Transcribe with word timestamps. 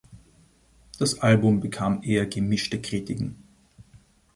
Das 0.97 1.19
Album 1.19 1.59
bekam 1.59 2.01
eher 2.01 2.25
gemischte 2.25 2.81
Kritiken. 2.81 3.35